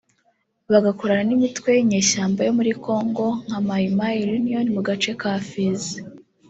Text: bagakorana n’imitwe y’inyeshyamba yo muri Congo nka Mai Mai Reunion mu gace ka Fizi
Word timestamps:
bagakorana 0.71 1.23
n’imitwe 1.27 1.69
y’inyeshyamba 1.77 2.39
yo 2.47 2.53
muri 2.57 2.71
Congo 2.85 3.25
nka 3.45 3.59
Mai 3.67 3.85
Mai 3.97 4.17
Reunion 4.27 4.67
mu 4.75 4.81
gace 4.87 5.11
ka 5.21 5.31
Fizi 5.47 5.97